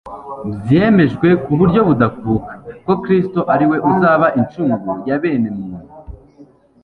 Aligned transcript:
Byemejwe 0.65 1.27
ku 1.43 1.51
buryo 1.59 1.79
budakuka 1.87 2.51
ko 2.85 2.93
Kristo 3.03 3.39
ari 3.53 3.65
we 3.69 3.77
uzaba 3.91 4.27
inshungu 4.39 4.89
ya 5.07 5.17
bene 5.21 5.49
muntu. 5.57 5.79